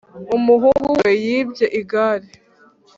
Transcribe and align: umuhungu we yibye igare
umuhungu 0.37 0.89
we 1.01 1.11
yibye 1.23 1.67
igare 1.79 2.29